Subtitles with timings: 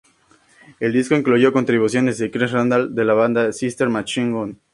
[0.79, 4.59] El disco incluyó contribuciones de Chris Randall de la banda Sister Machine Gun.